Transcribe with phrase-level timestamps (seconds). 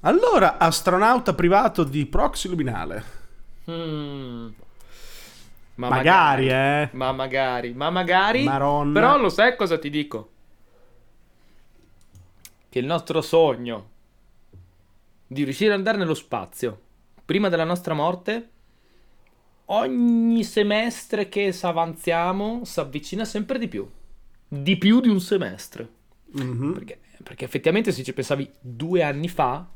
[0.00, 3.04] Allora, astronauta privato di proxy luminale.
[3.70, 4.48] Mm.
[5.76, 6.88] Ma Magari, eh.
[6.92, 8.44] Ma magari, ma magari.
[8.44, 8.98] Maronna.
[8.98, 10.30] Però lo sai cosa ti dico?
[12.68, 13.90] Che il nostro sogno
[15.26, 16.80] di riuscire ad andare nello spazio
[17.24, 18.50] prima della nostra morte,
[19.66, 23.86] ogni semestre che avanziamo si avvicina sempre di più.
[24.48, 25.88] Di più di un semestre.
[26.30, 26.72] Mhm.
[26.72, 29.66] Perché, perché effettivamente se ci pensavi due anni fa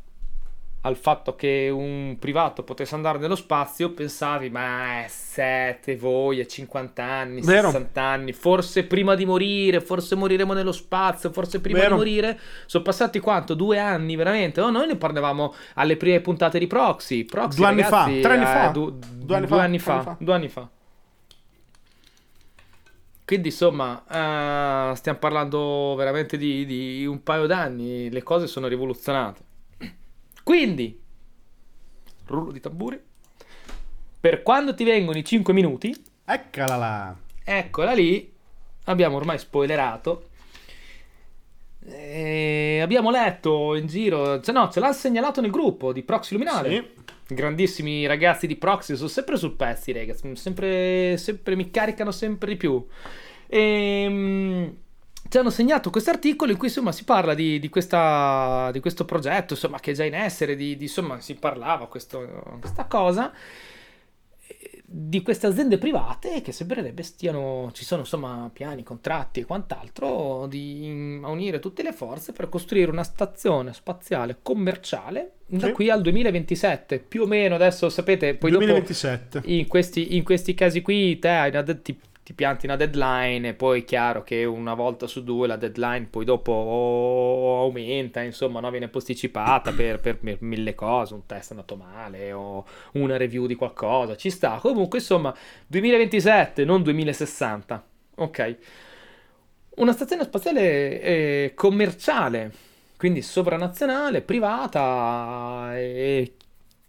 [0.83, 7.03] al fatto che un privato potesse andare nello spazio, pensavi, ma sette voi a 50
[7.05, 7.67] anni, Vero.
[7.71, 11.91] 60 anni, forse prima di morire, forse moriremo nello spazio, forse prima Vero.
[11.91, 12.41] di morire.
[12.65, 13.53] Sono passati quanto?
[13.55, 14.63] Due anni, veramente?
[14.63, 17.25] Oh, noi ne parlavamo alle prime puntate di Proxy.
[17.25, 18.67] Proxy Due anni fa, ragazzi, tre anni eh, fa.
[18.69, 20.17] du- Due anni due fa, anni fa, anni fa.
[20.19, 20.69] due anni fa.
[23.27, 24.03] Quindi insomma,
[24.93, 29.49] eh, stiamo parlando veramente di, di un paio d'anni, le cose sono rivoluzionate.
[30.43, 31.01] Quindi,
[32.27, 33.01] rullo di tamburi,
[34.21, 37.17] per quando ti vengono i 5 minuti, Eccola là.
[37.45, 38.33] eccola lì,
[38.85, 40.29] abbiamo ormai spoilerato.
[41.83, 46.69] E abbiamo letto in giro, cioè no, ce l'ha segnalato nel gruppo di Proxy Luminale.
[47.27, 47.35] Sì.
[47.35, 50.37] Grandissimi ragazzi di Proxy, sono sempre sul pezzi, ragazzi.
[50.37, 52.85] Sempre, sempre mi caricano sempre di più.
[53.47, 54.75] E,
[55.31, 59.05] ci hanno segnato questo articolo in cui insomma si parla di, di questa, di questo
[59.05, 63.33] progetto, insomma, che è già in essere, di, di- insomma, si parlava questo, questa cosa
[64.93, 71.21] di queste aziende private che sembrerebbe stiano, ci sono insomma piani, contratti e quant'altro di
[71.23, 75.73] a unire tutte le forze per costruire una stazione spaziale commerciale da Sì.
[75.73, 79.43] qui al 2027, più o meno adesso sapete, poi dopo 2027.
[79.45, 81.97] in questi, in questi casi qui te hai una ti,
[82.31, 86.07] ti pianti una deadline e poi è chiaro che una volta su due la deadline
[86.09, 88.71] poi dopo aumenta, insomma, no?
[88.71, 93.47] viene posticipata per, per mi- mille cose, un test è andato male o una review
[93.47, 94.59] di qualcosa, ci sta.
[94.61, 97.85] Comunque, insomma, 2027, non 2060.
[98.15, 98.57] Ok.
[99.77, 102.53] Una stazione spaziale eh, commerciale,
[102.97, 106.35] quindi sovranazionale, privata e,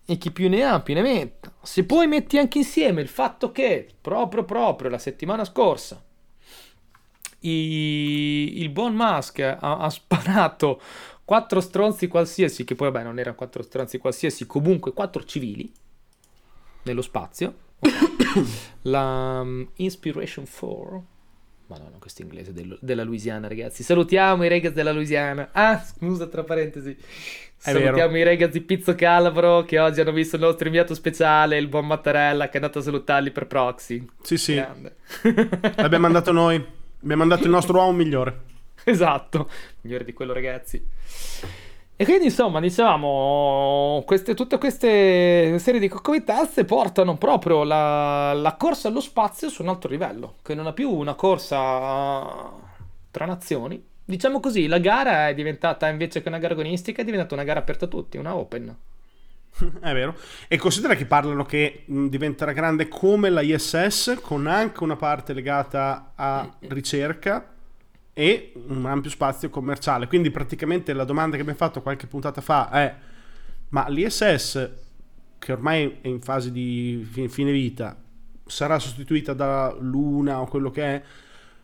[0.06, 1.54] e chi più ne ha più ne metta.
[1.62, 6.04] Se poi metti anche insieme il fatto che proprio proprio la settimana scorsa
[7.42, 10.82] i- il buon Musk ha, ha sparato
[11.24, 15.72] quattro stronzi qualsiasi, che poi vabbè non erano quattro stronzi qualsiasi, comunque quattro civili
[16.84, 17.70] nello spazio.
[18.84, 21.06] La um, Inspiration 4
[21.72, 23.82] Madonna, questo inglese del- della Louisiana, ragazzi.
[23.84, 25.50] Salutiamo i ragazzi della Louisiana.
[25.54, 26.98] Ah, scusa, tra parentesi.
[27.56, 28.18] Salutiamo vero.
[28.18, 31.86] i ragazzi di Pizzo Calabro che oggi hanno visto il nostro inviato speciale, il buon
[31.88, 34.06] Mattarella, che è andato a salutarli per proxy.
[34.22, 34.56] Sì, sì.
[34.56, 34.96] Grande.
[35.78, 36.56] L'abbiamo mandato noi.
[36.56, 38.50] Abbiamo mandato il nostro uomo migliore.
[38.84, 39.48] Esatto,
[39.82, 40.84] migliore di quello, ragazzi.
[42.02, 48.88] E quindi, insomma, dicevamo, queste, tutte queste serie di coccovitazze portano proprio la, la corsa
[48.88, 52.50] allo spazio su un altro livello, che non è più una corsa
[53.12, 53.86] tra nazioni.
[54.04, 57.60] Diciamo così, la gara è diventata, invece che una gara agonistica, è diventata una gara
[57.60, 58.76] aperta a tutti, una open.
[59.80, 60.16] È vero.
[60.48, 66.14] E considera che parlano che diventerà grande come la ISS, con anche una parte legata
[66.16, 67.52] a ricerca
[68.14, 70.08] e un ampio spazio commerciale.
[70.08, 72.96] Quindi praticamente la domanda che abbiamo fatto qualche puntata fa è:
[73.70, 74.70] ma l'ISS,
[75.40, 77.98] che ormai è in fase di fi- fine vita,
[78.46, 81.04] sarà sostituita da Luna o quello che è?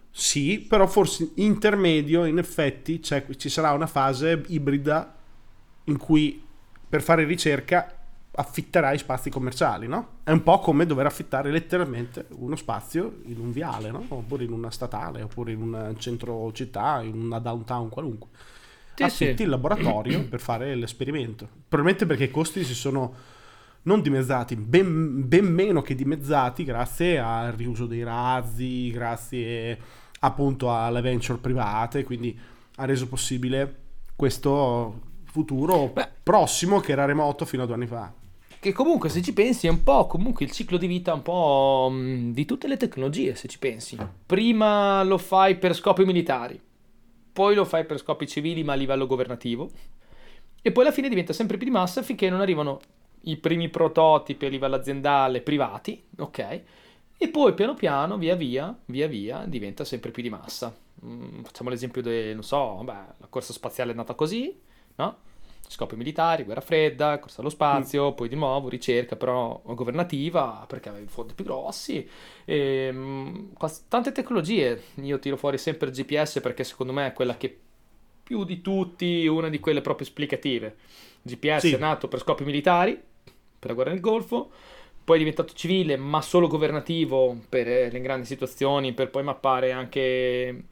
[0.10, 5.16] Sì, però forse intermedio, in effetti, c'è- ci sarà una fase ibrida
[5.86, 6.44] in cui
[6.90, 7.97] per fare ricerca
[8.40, 10.20] affitterai spazi commerciali, no?
[10.24, 14.06] È un po' come dover affittare letteralmente uno spazio in un viale, no?
[14.08, 18.30] Oppure in una statale, oppure in un centro città, in una downtown qualunque.
[18.94, 19.44] Sì, Affitti sì.
[19.44, 21.48] il laboratorio per fare l'esperimento.
[21.68, 23.14] Probabilmente perché i costi si sono
[23.84, 29.80] non dimezzati, ben, ben meno che dimezzati grazie al riuso dei razzi, grazie
[30.20, 32.38] appunto alle venture private, quindi
[32.76, 36.10] ha reso possibile questo futuro Beh.
[36.22, 38.12] prossimo che era remoto fino a due anni fa.
[38.60, 41.90] Che comunque, se ci pensi, è un po' comunque il ciclo di vita un po'
[41.92, 43.98] mh, di tutte le tecnologie, se ci pensi.
[44.26, 46.60] Prima lo fai per scopi militari,
[47.32, 49.70] poi lo fai per scopi civili ma a livello governativo,
[50.62, 52.80] e poi alla fine diventa sempre più di massa finché non arrivano
[53.22, 56.62] i primi prototipi a livello aziendale privati, ok?
[57.18, 60.76] E poi piano piano, via via, via via, diventa sempre più di massa.
[61.06, 64.60] Mm, facciamo l'esempio del, non so, vabbè, la corsa spaziale è nata così,
[64.96, 65.18] no?
[65.70, 71.08] Scopi militari, guerra fredda, corsa allo spazio, poi di nuovo ricerca però governativa perché avevi
[71.08, 72.08] fondi più grossi.
[72.46, 74.82] E, mm, quas- tante tecnologie.
[74.96, 77.60] Io tiro fuori sempre il GPS perché secondo me è quella che
[78.24, 80.76] più di tutti una di quelle proprio esplicative.
[81.22, 81.74] GPS Sì.
[81.74, 82.94] è nato per scopi militari,
[83.60, 84.50] per la guerra nel Golfo,
[85.04, 89.72] poi è diventato civile, ma solo governativo per eh, le grandi situazioni, per poi mappare
[89.72, 90.64] anche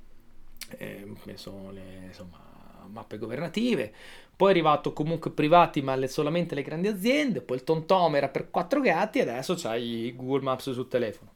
[0.78, 2.40] eh, penso, le insomma,
[2.88, 3.94] mappe governative.
[4.36, 7.42] Poi è arrivato comunque privati, ma le- solamente le grandi aziende.
[7.42, 11.32] Poi il TomTom era per quattro gatti, e adesso c'hai Google Maps sul telefono.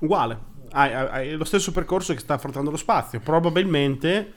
[0.00, 0.38] Uguale,
[0.70, 3.20] hai, hai- lo stesso percorso che sta affrontando lo spazio.
[3.20, 4.32] Probabilmente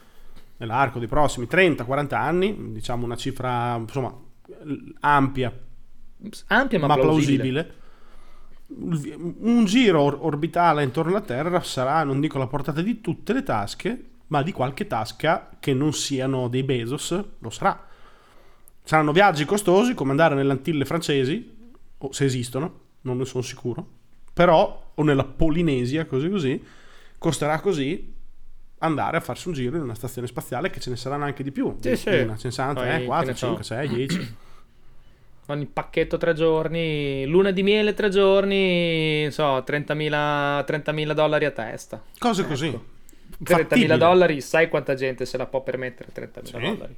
[0.57, 4.15] nell'arco dei prossimi 30-40 anni, diciamo una cifra insomma
[5.01, 5.51] ampia
[6.47, 7.63] Ampia ma, ma, plausibile.
[8.68, 9.35] plausibile.
[9.39, 13.44] Un giro or- orbitale intorno alla Terra sarà, non dico alla portata di tutte le
[13.44, 17.88] tasche, ma di qualche tasca che non siano dei Bezos, lo sarà.
[18.83, 23.85] Saranno viaggi costosi come andare nelle Antille francesi, o se esistono, non ne sono sicuro,
[24.33, 26.63] però, o nella Polinesia, così così,
[27.19, 28.12] costerà così
[28.80, 31.51] andare a farsi un giro in una stazione spaziale che ce ne saranno anche di
[31.51, 31.77] più.
[31.80, 32.09] Sì, sì.
[32.09, 33.45] Una, ce ne saranno Poi, 3, che 4, ne so.
[33.45, 34.35] 5, 6, 10.
[35.47, 42.01] Ogni pacchetto tre giorni, luna di miele tre giorni, so, 30.000 30.000 dollari a testa.
[42.18, 42.93] Cose così.
[43.39, 43.44] Ecco.
[43.53, 43.97] 30.000 Fattibile.
[43.97, 46.51] dollari, sai quanta gente se la può permettere 30.000 Sì.
[46.75, 46.95] dollari?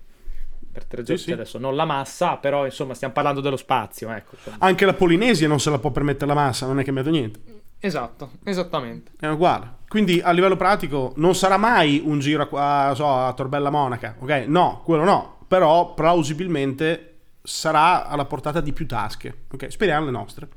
[0.71, 1.31] Per tre Sì, giorni, sì.
[1.31, 4.35] adesso non la massa, però insomma stiamo parlando dello spazio, ecco.
[4.59, 7.39] Anche la Polinesia non se la può permettere la massa, non è cambiato niente.
[7.79, 9.11] Esatto, esattamente.
[9.19, 9.73] È uguale.
[9.87, 14.15] Quindi a livello pratico non sarà mai un giro a, a- so, a Torbella Monaca,
[14.19, 14.45] ok?
[14.47, 15.37] No, quello no.
[15.47, 17.11] Però plausibilmente
[17.43, 19.71] sarà alla portata di più tasche, ok?
[19.71, 20.47] Speriamo le nostre.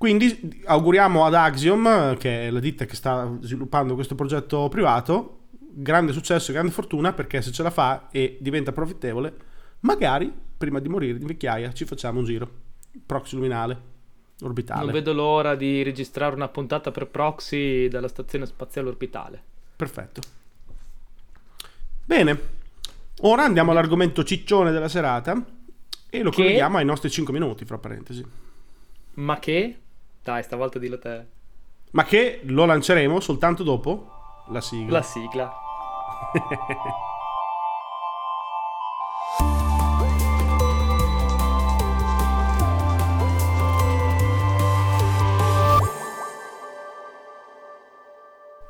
[0.00, 6.12] Quindi auguriamo ad Axiom, che è la ditta che sta sviluppando questo progetto privato, grande
[6.12, 9.34] successo e grande fortuna perché se ce la fa e diventa profittevole,
[9.80, 12.50] magari prima di morire di vecchiaia ci facciamo un giro
[13.04, 13.78] proxy luminale
[14.40, 14.84] orbitale.
[14.84, 19.42] Non vedo l'ora di registrare una puntata per proxy dalla stazione spaziale orbitale.
[19.76, 20.22] Perfetto.
[22.06, 22.40] Bene,
[23.20, 25.34] ora andiamo all'argomento ciccione della serata
[26.08, 26.36] e lo Che?
[26.36, 28.24] colleghiamo ai nostri 5 minuti, fra parentesi.
[29.12, 29.76] Ma che?
[30.22, 31.26] Dai, stavolta dillo te.
[31.92, 34.98] Ma che lo lanceremo soltanto dopo la sigla.
[34.98, 35.52] La sigla.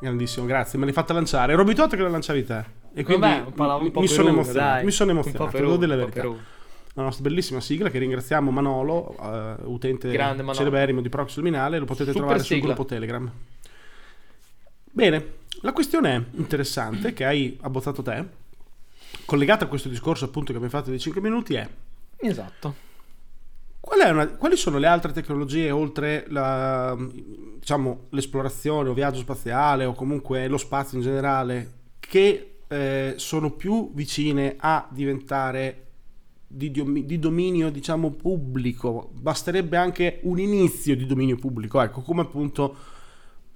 [0.00, 1.52] Grandissimo, grazie, me l'hai fatta lanciare.
[1.52, 2.64] Ero abituato che la lanciavi te.
[2.94, 4.84] E quindi Vabbè, un mi, po' mi per sono emozionato.
[4.84, 6.58] Mi sono Un po' emozionato, devo dire la verità.
[6.94, 10.54] La nostra bellissima sigla che ringraziamo Manolo, eh, utente Grande Manolo.
[10.56, 12.66] celeberrimo di Proxy Luminale, lo potete Super trovare sul sigla.
[12.74, 13.30] gruppo Telegram.
[14.92, 15.32] Bene,
[15.62, 18.26] la questione interessante che hai abbozzato te,
[19.24, 21.68] collegata a questo discorso appunto che abbiamo fatto dei 5 minuti, è
[22.16, 22.74] Esatto.
[23.78, 26.96] qual una- quali sono le altre tecnologie oltre la,
[27.58, 33.92] diciamo, l'esplorazione o viaggio spaziale o comunque lo spazio in generale che eh, sono più
[33.94, 35.84] vicine a diventare
[36.52, 36.72] di,
[37.06, 39.10] di dominio diciamo pubblico.
[39.12, 42.76] Basterebbe anche un inizio di dominio pubblico ecco come appunto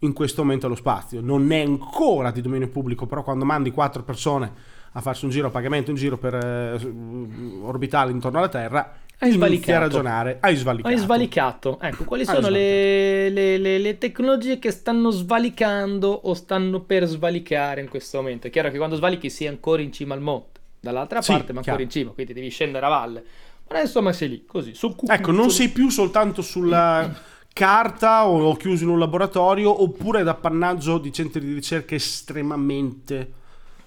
[0.01, 1.21] in questo momento lo spazio.
[1.21, 4.53] Non è ancora di dominio pubblico però quando mandi quattro persone
[4.93, 6.79] a farsi un giro a pagamento un giro per eh,
[7.63, 9.33] orbitale intorno alla Terra Hai
[9.73, 10.39] a ragionare.
[10.41, 10.95] Hai svalicato.
[10.95, 11.81] Hai svalicato.
[11.81, 17.81] Ecco, quali sono le, le- le- le tecnologie che stanno svalicando o stanno per svalicare
[17.81, 18.49] in questo momento?
[18.49, 21.59] È chiaro che quando svalichi sei ancora in cima al monte, dall'altra Sì, parte ma
[21.59, 21.83] ancora chiaro.
[21.83, 23.25] in cima, quindi devi scendere a valle.
[23.71, 25.19] Ma insomma sei lì, così, sul cucuzzolo.
[25.19, 27.13] Ecco, non sei più soltanto sulla
[27.53, 33.33] carta o chiuso in un laboratorio oppure ad appannaggio di centri di ricerca estremamente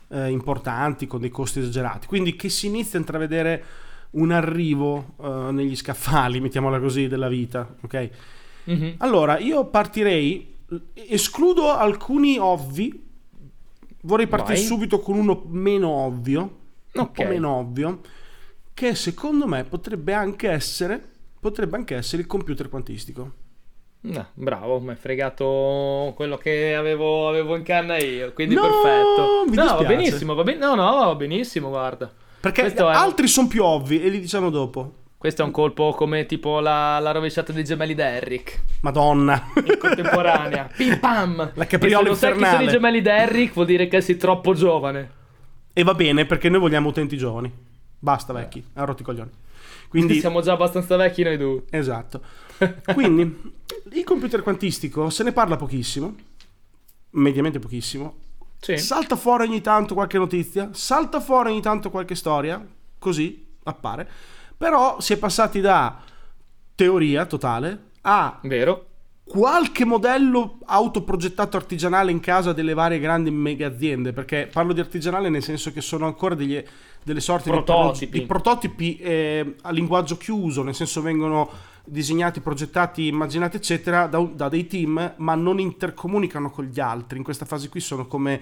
[0.09, 2.07] eh, importanti con dei costi esagerati.
[2.07, 3.63] Quindi che si inizia a intravedere
[4.11, 8.09] un arrivo eh, negli scaffali, mettiamola così, della vita, ok?
[8.65, 8.93] Mhm.
[8.97, 10.55] Allora, io partirei,
[10.93, 13.05] escludo alcuni ovvi,
[14.01, 14.63] vorrei partire Vai.
[14.65, 16.56] subito con uno meno ovvio,
[17.01, 17.13] un Ok.
[17.23, 18.01] po' meno ovvio,
[18.73, 21.01] che secondo me potrebbe anche essere,
[21.39, 23.31] potrebbe anche essere il computer quantistico.
[23.99, 29.43] No, bravo, mi hai fregato quello che avevo, avevo in canna io, quindi No, perfetto.
[29.49, 32.09] mi no, va benissimo, va ben- no, no, va benissimo, guarda.
[32.39, 34.93] Perché Questo è- altri sono più ovvi e li diciamo dopo.
[35.17, 38.61] Questo è un colpo come tipo la, la rovesciata dei gemelli Derrick.
[38.81, 39.47] Madonna.
[39.65, 40.69] in contemporanea.
[40.77, 41.51] Pim pam!
[41.55, 42.63] La capriola E se non sai chi sono infernale.
[42.65, 45.11] i gemelli Derrick vuol dire che sei troppo giovane.
[45.77, 47.53] E va bene perché noi vogliamo utenti giovani.
[47.99, 49.29] Basta vecchi, ha rotti coglioni.
[49.87, 51.65] Quindi Quindi siamo già abbastanza vecchi noi due.
[51.69, 52.19] Esatto.
[52.95, 53.53] Quindi
[53.91, 56.15] il computer quantistico se ne parla pochissimo,
[57.11, 58.15] mediamente pochissimo.
[58.59, 58.79] Sì.
[58.79, 62.59] Salta fuori ogni tanto qualche notizia, salta fuori ogni tanto qualche storia,
[62.97, 64.09] così appare.
[64.57, 66.01] Però si è passati da
[66.73, 68.86] teoria totale a Vero?
[69.27, 75.29] Qualche modello autoprogettato artigianale in casa delle varie grandi mega aziende, perché parlo di artigianale
[75.29, 76.61] nel senso che sono ancora degli,
[77.03, 78.19] delle sorte prototipi.
[78.19, 81.49] di, prototipi eh, a linguaggio chiuso, nel senso vengono
[81.83, 87.17] disegnati, progettati, immaginati eccetera da, da dei team, ma non intercomunicano con gli altri.
[87.17, 88.39] In questa fase qui sono come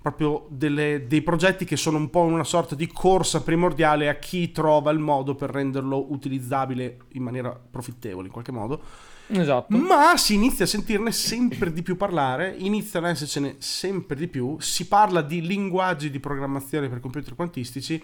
[0.00, 4.52] proprio delle, dei progetti che sono un po' una sorta di corsa primordiale a chi
[4.52, 8.80] trova il modo per renderlo utilizzabile in maniera profittevole in qualche modo.
[9.28, 9.76] Esatto.
[9.76, 14.56] Ma si inizia a sentirne sempre di più parlare, iniziano ad essercene sempre di più,
[14.58, 18.02] si parla di linguaggi di programmazione per computer quantistici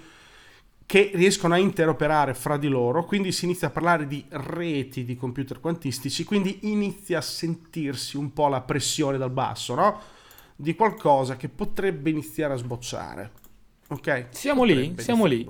[0.87, 5.17] che riescono a interoperare fra di loro, quindi si inizia a parlare di reti di
[5.17, 9.99] computer quantistici, quindi inizia a sentirsi un po' la pressione dal basso, no?
[10.55, 13.31] Di qualcosa che potrebbe iniziare a sbocciare.
[13.89, 14.27] Ok?
[14.31, 15.49] Siamo potrebbe lì, siamo lì.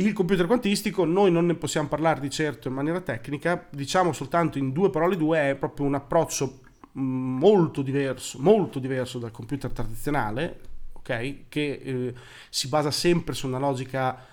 [0.00, 4.56] Il computer quantistico, noi non ne possiamo parlare di certo in maniera tecnica, diciamo soltanto
[4.56, 6.60] in due parole due, è proprio un approccio
[6.96, 10.60] mm, molto diverso, molto diverso dal computer tradizionale,
[10.92, 11.48] ok?
[11.48, 12.14] Che eh,
[12.48, 14.24] si basa sempre su una logica,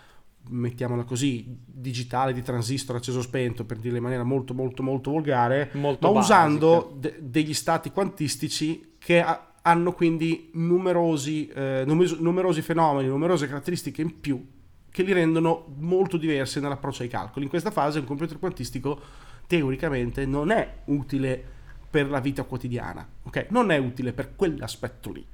[0.50, 5.72] mettiamola così, digitale di transistor acceso spento, per dirla in maniera molto molto molto volgare,
[5.74, 6.36] molto ma basica.
[6.36, 14.04] usando de- degli stati quantistici che ha- hanno quindi numerosi, eh, numerosi fenomeni, numerose caratteristiche
[14.04, 14.54] in più
[14.96, 17.44] che li rendono molto diversi nell'approccio ai calcoli.
[17.44, 18.98] In questa fase un computer quantistico
[19.46, 21.44] teoricamente non è utile
[21.90, 23.48] per la vita quotidiana, ok?
[23.50, 25.26] Non è utile per quell'aspetto lì.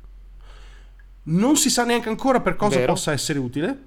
[1.26, 2.94] Non si sa neanche ancora per cosa Vero.
[2.94, 3.84] possa essere utile,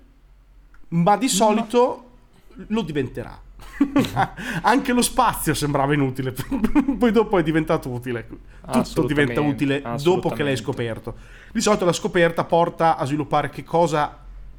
[0.90, 2.11] ma di solito
[2.54, 2.64] ma...
[2.69, 3.37] lo diventerà.
[4.62, 6.33] Anche lo spazio sembrava inutile,
[6.97, 8.28] poi dopo è diventato utile.
[8.71, 11.16] Tutto diventa utile dopo che l'hai scoperto.
[11.50, 14.16] Di solito la scoperta porta a sviluppare che cosa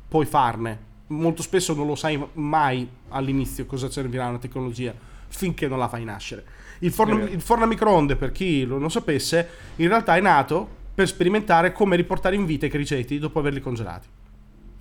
[0.10, 0.94] puoi farne.
[1.08, 4.94] Molto spesso non lo sai mai all'inizio cosa servirà una tecnologia
[5.28, 6.44] finché non la fai nascere.
[6.80, 9.48] Il forno, il forno a microonde, per chi lo non sapesse,
[9.78, 14.08] in realtà è nato per sperimentare come riportare in vita i criceti dopo averli congelati.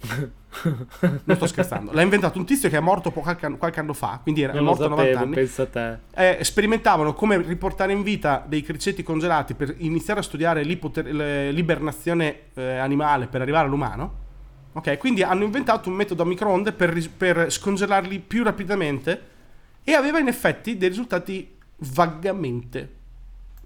[1.24, 1.92] non sto scherzando.
[1.92, 4.64] L'ha inventato un tizio che è morto qualche anno, qualche anno fa, quindi era non
[4.64, 5.34] morto a 90 sapevo, anni.
[5.34, 5.98] Pensa a te.
[6.14, 12.76] Eh, sperimentavano come riportare in vita dei criceti congelati per iniziare a studiare l'ibernazione eh,
[12.76, 14.22] animale per arrivare all'umano.
[14.76, 19.32] Ok, quindi hanno inventato un metodo a microonde per, per scongelarli più rapidamente
[19.84, 23.02] e aveva in effetti dei risultati vagamente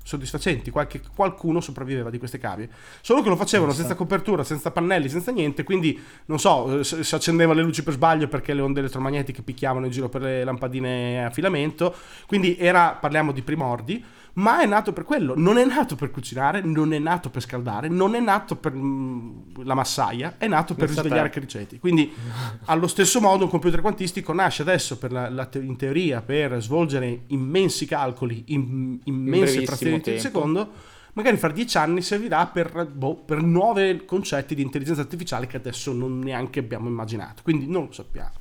[0.08, 2.68] soddisfacenti, Qualche, qualcuno sopravviveva di queste cavie.
[3.02, 7.58] Solo che lo facevano senza copertura, senza pannelli, senza niente, quindi non so, si accendevano
[7.58, 11.30] le luci per sbaglio perché le onde elettromagnetiche picchiavano in giro per le lampadine a
[11.30, 11.94] filamento,
[12.26, 14.02] quindi era, parliamo di primordi,
[14.34, 17.88] ma è nato per quello, non è nato per cucinare, non è nato per scaldare,
[17.88, 21.78] non è nato per mh, la massaia, è nato per Pensa risvegliare criceti.
[21.78, 22.12] Quindi
[22.66, 26.60] allo stesso modo un computer quantistico nasce adesso per la, la te- in teoria per
[26.62, 30.70] svolgere immensi calcoli in immense brevissimo frazioni di secondo,
[31.14, 35.92] magari fra dieci anni servirà per, boh, per nuovi concetti di intelligenza artificiale che adesso
[35.92, 38.32] non neanche abbiamo immaginato, quindi non lo sappiamo.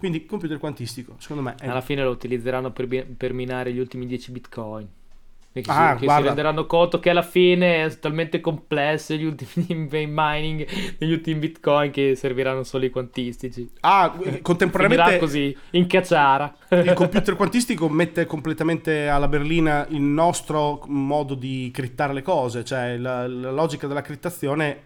[0.00, 4.06] Quindi computer quantistico, secondo me, è Alla fine lo utilizzeranno per, per minare gli ultimi
[4.06, 4.88] 10 bitcoin.
[5.52, 9.88] Perché Ah, si, che si renderanno conto che alla fine è talmente complesso gli ultimi
[10.08, 10.64] mining
[10.96, 13.68] degli ultimi bitcoin che serviranno solo i quantistici.
[13.80, 16.54] Ah, contemporaneamente così, in cacciara.
[16.70, 22.96] il computer quantistico mette completamente alla berlina il nostro modo di crittare le cose, cioè
[22.96, 24.82] la, la logica della crittazione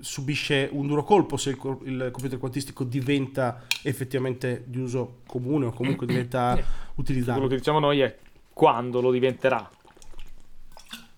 [0.00, 5.72] subisce un duro colpo se il, il computer quantistico diventa effettivamente di uso comune o
[5.72, 7.48] comunque diventa Quello utilizzabile.
[7.48, 8.14] che diciamo noi è
[8.52, 9.68] quando lo diventerà.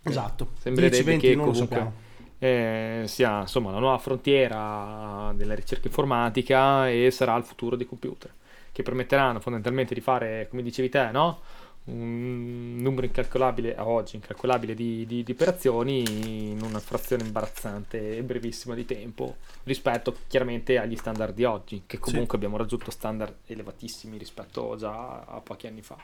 [0.09, 0.49] Esatto.
[0.59, 2.05] Sembrerebbe 10-20 che non lo comunque
[2.39, 8.31] eh, sia insomma la nuova frontiera della ricerca informatica e sarà il futuro dei computer
[8.73, 11.41] che permetteranno fondamentalmente di fare, come dicevi te, no?
[11.87, 18.23] un numero incalcolabile a oggi, incalcolabile di, di- di operazioni in una frazione imbarazzante e
[18.23, 24.19] brevissima di tempo rispetto chiaramente agli standard di oggi, che comunque abbiamo raggiunto standard elevatissimi
[24.19, 25.97] rispetto già a pochi anni fa.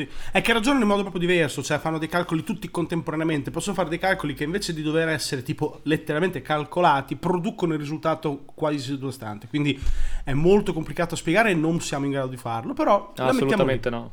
[0.00, 0.08] Sì.
[0.32, 3.88] È che ragionano in modo proprio diverso, cioè fanno dei calcoli tutti contemporaneamente, possono fare
[3.88, 9.48] dei calcoli che invece di dover essere tipo letteralmente calcolati, producono il risultato quasi sottostante.
[9.48, 9.78] Quindi
[10.24, 13.90] è molto complicato da spiegare e non siamo in grado di farlo, però lì Assolutamente
[13.90, 14.12] no.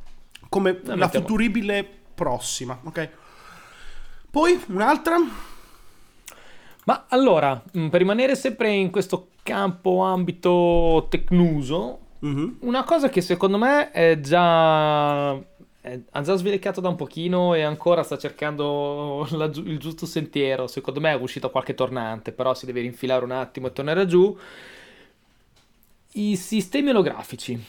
[0.49, 3.09] come La la futuribile prossima, ok?
[4.29, 5.15] Poi un'altra?
[6.85, 12.57] Ma allora, mh, per rimanere sempre in questo campo ambito tecnuso, Mhm.
[12.61, 15.37] una cosa che secondo me è già
[16.11, 20.67] ha già svelecchiato da un pochino e ancora sta cercando la il giusto sentiero.
[20.67, 24.35] Secondo me è uscito qualche tornante, però si deve rinfilare un attimo e tornare giù.
[26.13, 27.63] I sistemi olografici.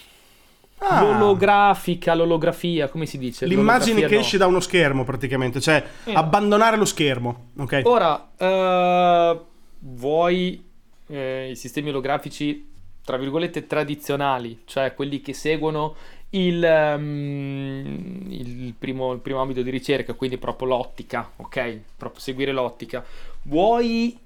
[0.79, 1.03] Ah.
[1.03, 3.47] L'olografica, l'olografia, come si dice?
[3.47, 4.21] L'immagine che no.
[4.21, 6.15] esce da uno schermo praticamente, cioè Eh.
[6.15, 7.81] abbandonare lo schermo, ok?
[7.85, 9.41] Ora, eh,
[9.81, 10.65] vuoi
[11.09, 12.71] eh, i sistemi olografici,
[13.05, 15.97] tra virgolette, tradizionali, cioè quelli che seguono
[16.31, 21.81] il, ehm, il primo, il primo ambito di ricerca, quindi proprio l'ottica, ok?
[21.97, 23.05] Proprio seguire l'ottica.
[23.43, 24.19] Vuoi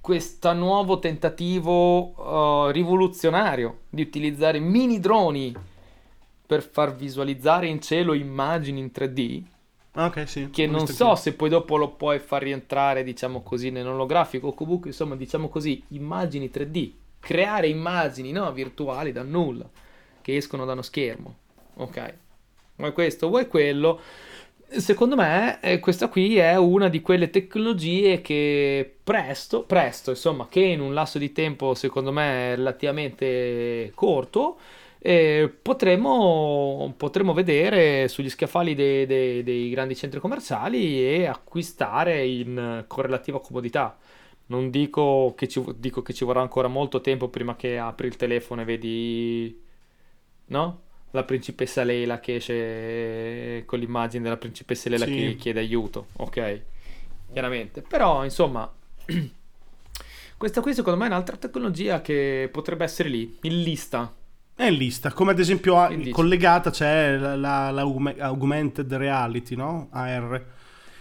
[0.00, 5.54] questo nuovo tentativo eh, rivoluzionario di utilizzare mini droni
[6.46, 9.42] per far visualizzare in cielo immagini in 3D?
[9.96, 10.50] Ok, sì.
[10.50, 14.90] che non so se poi dopo lo puoi far rientrare, diciamo così, nell'olografico o comunque,
[14.90, 16.90] insomma, diciamo così, immagini 3D,
[17.20, 19.66] creare immagini, no, virtuali da nulla,
[20.24, 21.36] che escono da uno schermo.
[21.74, 22.14] Ok.
[22.76, 24.00] Vuoi questo, vuoi quello.
[24.66, 30.60] Secondo me eh, questa qui è una di quelle tecnologie che presto, presto, insomma, che
[30.60, 34.58] in un lasso di tempo secondo me relativamente corto,
[34.98, 42.84] eh, potremo, potremo vedere sugli scaffali dei, dei- dei grandi centri commerciali e acquistare in
[42.86, 43.98] correlativa comodità.
[44.46, 48.16] Non dico che ci, dico che ci vorrà ancora molto tempo prima che apri il
[48.16, 49.63] telefono e vedi,
[50.46, 50.80] no?
[51.10, 55.12] La principessa Leila che esce con l'immagine della principessa Leila Sì.
[55.14, 56.60] che chiede aiuto, ok?
[57.32, 57.82] Chiaramente.
[57.82, 58.70] Però, insomma,
[60.36, 64.12] questa qui secondo me è un'altra tecnologia che potrebbe essere lì, in lista.
[64.56, 69.88] È in lista, come ad esempio a- collegata c'è la, la- la augmented reality, no?
[69.90, 70.44] AR.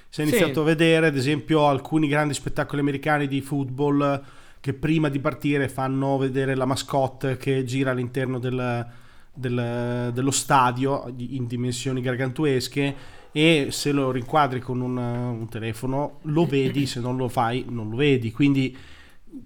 [0.09, 0.29] Si è Sì.
[0.29, 4.23] iniziato a vedere, ad esempio, alcuni grandi spettacoli americani di football
[4.59, 8.87] che prima di partire fanno vedere la mascotte che gira all'interno del-
[9.33, 12.95] del- dello stadio di- in dimensioni gargantuesche
[13.31, 17.89] e se lo rinquadri con un, un telefono lo vedi, se non lo fai non
[17.89, 18.31] lo vedi.
[18.31, 18.75] Quindi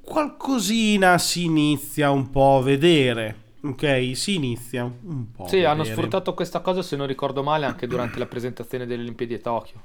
[0.02, 3.46] qualcosina si inizia un po' a vedere.
[3.62, 5.46] Ok, si inizia un po'.
[5.46, 9.02] a Sì, hanno sfruttato questa cosa, se non ricordo male, anche durante la presentazione delle
[9.02, 9.76] Olimpiadi a Tokyo.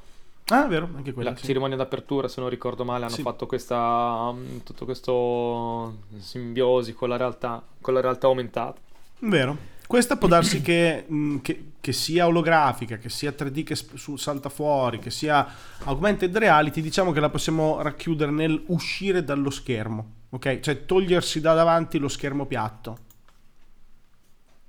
[0.46, 1.30] Ah, vero, anche quella.
[1.30, 1.46] La sì.
[1.46, 3.22] cerimonia d'apertura, se non ricordo male, hanno Sì.
[3.22, 8.78] fatto questa um, tutto questo simbiosi con la realtà, con la realtà aumentata.
[9.20, 9.56] Vero.
[9.92, 14.48] Questa può darsi che, mh, che- che sia olografica, che sia 3D che su- salta
[14.48, 15.46] fuori, che sia
[15.84, 20.60] augmented reality, diciamo che la possiamo racchiudere nel uscire dallo schermo, ok?
[20.60, 22.98] Cioè togliersi da davanti lo schermo piatto.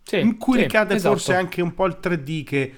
[0.04, 1.16] Sì, in cui sì, ricade esatto.
[1.16, 2.74] forse anche un po' il 3D che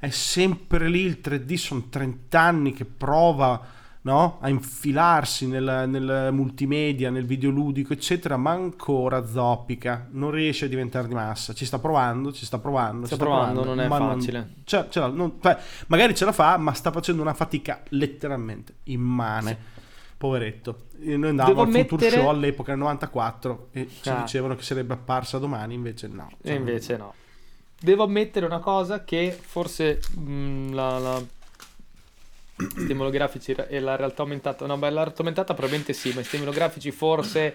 [0.00, 3.64] è sempre lì, il 3D sono 30 anni che prova
[4.04, 4.38] no?
[4.40, 11.08] a infilarsi nel, nel multimedia, nel videoludico, eccetera, ma ancora zoppica, non riesce a diventare
[11.08, 11.52] di massa.
[11.54, 13.06] Ci sta provando, ci sta provando.
[13.06, 14.48] Sta ci sta provando, non è facile.
[14.64, 18.74] cioè, ce la- non- cioè, magari ce la fa, ma sta facendo una fatica letteralmente
[18.84, 19.72] immane.
[20.16, 20.84] Poveretto.
[21.00, 24.20] E noi andavamo Devo al Future mettere- Show all'epoca nel 94 e ci Ah.
[24.20, 26.30] dicevano che sarebbe apparsa domani, invece no.
[26.42, 27.14] E Cioè, invece no.
[27.80, 31.22] Devo ammettere una cosa che forse mh, la, la
[32.56, 36.22] sistemi olografici e la realtà aumentata, no, beh, la realtà aumentata probabilmente sì, ma i
[36.22, 37.54] sistemi olografici forse,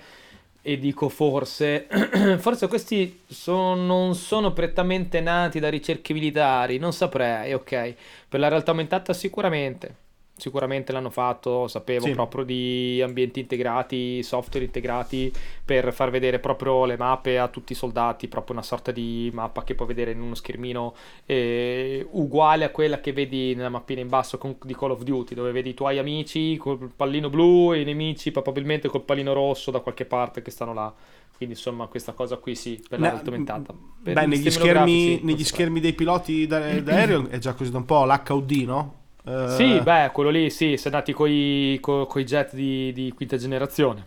[0.61, 1.87] e dico forse,
[2.39, 7.95] forse questi sono- non sono prettamente nati da ricerche militari, non saprei, ok.
[8.27, 10.07] Per la realtà aumentata sicuramente.
[10.39, 12.11] Sicuramente l'hanno fatto, sapevo Sì.
[12.13, 15.31] proprio di ambienti integrati, software integrati
[15.63, 19.63] per far vedere proprio le mappe a tutti i soldati, proprio una sorta di mappa
[19.63, 24.07] che puoi vedere in uno schermino eh, uguale a quella che vedi nella mappina in
[24.07, 27.81] basso con- di Call of Duty, dove vedi i tuoi amici col pallino blu e
[27.81, 30.93] i nemici probabilmente col pallino rosso da qualche parte che stanno là.
[31.35, 33.73] Quindi insomma questa cosa qui sì, per realtà aumentata.
[34.03, 37.85] Per Beh, negli schermi, negli schermi dei piloti da- d'aereo è già così da un
[37.85, 38.98] po' l'HUD, no?
[39.29, 43.37] Eh, Sì, beh, quello lì sì, se nati coi, co- coi jet di, di quinta
[43.37, 44.03] generazione.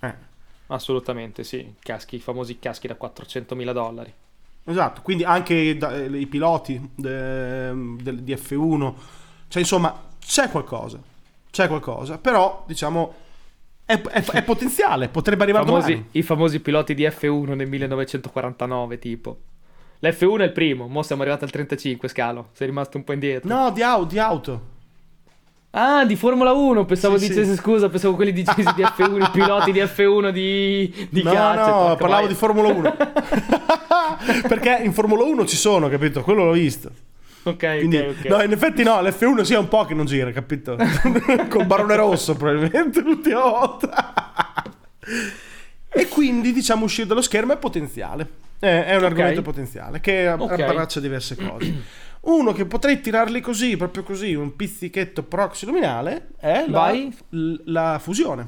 [0.00, 0.14] eh,
[0.68, 4.12] Assolutamente sì, caschi, i famosi caschi da 400.000 dollari.
[4.64, 8.94] esatto, quindi anche da- eh, i piloti de- del- di F1,
[9.48, 10.98] cioè insomma c'è qualcosa,
[11.50, 13.14] c'è qualcosa, però diciamo
[13.84, 16.08] è, è- è potenziale, potrebbe arrivare Famosi- domani.
[16.12, 19.38] I famosi piloti di F1 nel 1949, tipo.
[20.00, 22.48] L'F1 è il primo, mo siamo arrivati al 35, scalo.
[22.52, 23.48] Sei rimasto un po' indietro.
[23.52, 24.74] No, di, au- di auto.
[25.70, 27.56] Ah, di Formula 1, pensavo Sì, dicessi sì.
[27.56, 31.70] scusa, pensavo quelli dicessi di F1, i piloti di F1 di, di no, calcio.
[31.70, 32.28] no, porca parlavo boia.
[32.28, 32.96] di Formula 1.
[34.48, 36.22] Perché in Formula 1 ci sono, capito?
[36.22, 36.90] Quello l'ho visto.
[37.42, 38.24] ok, Quindi, ok, ok.
[38.26, 40.76] no, in effetti no, l'F1 sia un po' che non gira, capito?
[41.50, 44.14] Col Barone Rosso probabilmente l'ultima volta.
[45.96, 48.28] E quindi diciamo uscire dallo schermo è potenziale.
[48.58, 49.10] È, è un Ok.
[49.10, 50.58] argomento potenziale che ab- Ok.
[50.60, 51.82] abbraccia diverse cose.
[52.22, 57.98] Uno che potrei tirarli così, proprio così, un pizzichetto proxy luminale, è la, l- la
[58.02, 58.46] fusione.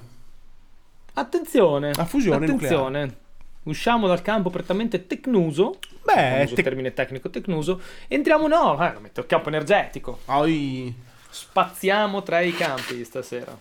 [1.15, 1.93] Attenzione.
[1.95, 3.17] La fusione Attenzione.
[3.65, 9.27] usciamo dal campo prettamente tecnuso, Beh, tec- termine tecnico tecnuso, entriamo no, eh, metto il
[9.27, 10.21] campo energetico.
[10.25, 10.95] Poi-
[11.31, 13.57] Spaziamo tra i campi stasera.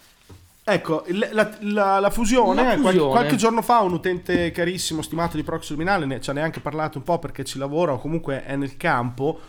[0.70, 3.10] Ecco, la, la- la fusione, eh, qualche, fusione.
[3.12, 6.98] qualche giorno fa un utente carissimo, stimato di Proxy Luminale, ne, ci ha neanche parlato
[6.98, 9.40] un po' perché ci lavora o comunque è nel campo.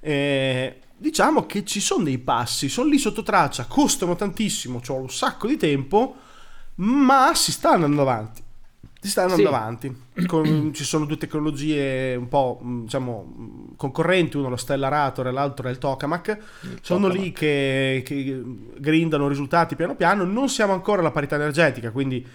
[0.00, 5.02] eh, diciamo che ci sono dei passi, sono lì sotto traccia, costano tantissimo, ci vuole
[5.04, 6.14] un sacco di tempo,
[6.76, 8.42] ma si sta andando avanti.
[9.06, 9.48] Si sta andando Sì.
[9.48, 9.96] avanti.
[10.26, 15.28] Con- ci sono due tecnologie un po' mh, diciamo mh, concorrenti, uno è lo Stellarator
[15.28, 16.38] e l'altro è il Tokamak.
[16.80, 17.12] Sono Tokamak.
[17.24, 18.42] lì che, che
[18.78, 20.24] grindano risultati piano piano.
[20.24, 22.26] Non siamo ancora alla parità energetica, quindi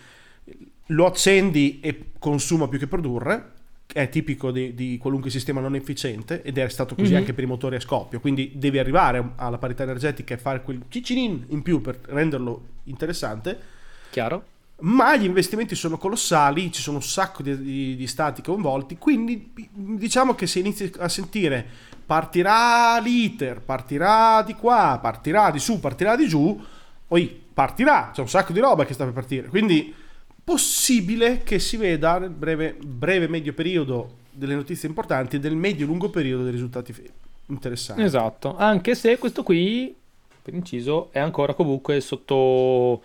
[0.88, 3.52] lo accendi e consuma più che produrre.
[3.92, 7.18] È tipico di, di qualunque sistema non efficiente ed è stato così Mhm.
[7.18, 8.22] anche per i motori a scoppio.
[8.22, 13.60] Quindi devi arrivare alla parità energetica e fare quel cicinin in più per renderlo interessante.
[14.12, 14.46] Chiaro?
[14.84, 19.52] Ma gli investimenti sono colossali, ci sono un sacco di, di- di stati coinvolti, quindi
[19.72, 21.66] diciamo che se inizi a sentire
[22.06, 26.60] partirà l'iter, partirà di qua, partirà di su, partirà di giù,
[27.08, 29.94] poi partirà, c'è un sacco di roba che sta per partire, quindi
[30.44, 35.86] possibile che si veda nel breve, breve medio periodo delle notizie importanti e del medio
[35.86, 36.94] lungo periodo dei risultati
[37.48, 38.02] interessanti.
[38.02, 39.96] Esatto, anche se questo qui,
[40.42, 43.02] per inciso, è ancora comunque sotto...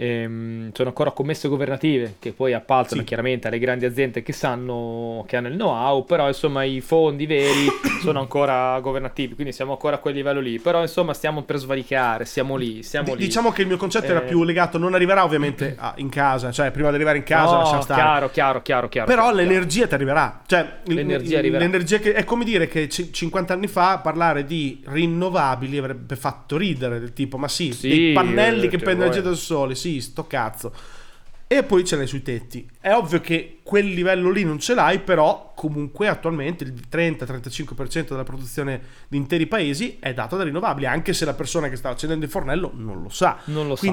[0.00, 3.06] ehm, sono ancora commesse governative che poi appaltano Sì.
[3.06, 7.66] chiaramente alle grandi aziende che sanno che hanno il know-how, però insomma i fondi veri
[8.02, 10.58] sono ancora governativi, quindi siamo ancora a quel livello lì.
[10.60, 13.24] Però insomma stiamo per svaricare, siamo lì, siamo Di- lì.
[13.26, 14.26] Diciamo che il mio concetto era Eh.
[14.28, 17.58] più legato, non arriverà ovviamente a- in casa, cioè prima di arrivare in casa no,
[17.62, 18.00] lascia stare.
[18.00, 19.06] chiaro, chiaro, chiaro, chiaro.
[19.08, 19.50] Però chiaro, chiaro.
[19.52, 20.42] l'energia ti arriverà.
[20.46, 21.64] Cioè, L'energia il- arriverà.
[21.64, 26.56] l'energia che, è come dire che c- 50 anni fa parlare di rinnovabili avrebbe fatto
[26.56, 29.74] ridere, del tipo, ma sì, Sì, dei pannelli eh, che che prendono energia dal sole,
[29.74, 30.72] sì, sto cazzo.
[31.50, 32.68] E poi ce l'hai sui tetti.
[32.78, 38.22] È ovvio che quel livello lì non ce l'hai, però comunque attualmente il 30-35% della
[38.22, 42.26] produzione di interi paesi è data da rinnovabili, anche se la persona che sta accendendo
[42.26, 43.38] il fornello non lo sa.
[43.44, 43.86] Non lo sa.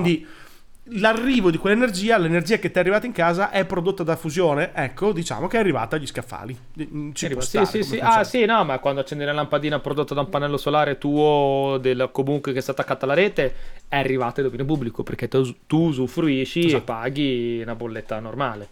[0.89, 5.13] L'arrivo di quell'energia, l'energia che ti è arrivata in casa è prodotta da fusione, ecco,
[5.13, 6.56] diciamo che è arrivata agli scaffali.
[6.80, 7.98] Mm, Ci può sì, sì, sì.
[8.00, 12.10] Ah, sì, no, ma quando accendi la lampadina prodotta da un pannello solare tuo, del,
[12.12, 13.54] comunque che è stata attaccata alla rete,
[13.88, 16.84] è arrivata in dominio pubblico perché tu, tu usufruisci e Esatto.
[16.84, 18.67] paghi una bolletta normale.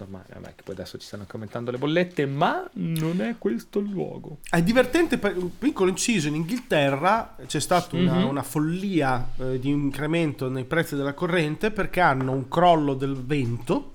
[0.00, 3.90] Normale, vabbè, che poi adesso ci stanno commentando le bollette, ma non è questo il
[3.90, 4.38] luogo.
[4.48, 8.24] È divertente, per un piccolo inciso, in Inghilterra c'è stata una, Mhm.
[8.28, 13.92] una follia eh, di incremento nei prezzi della corrente perché hanno un crollo del vento,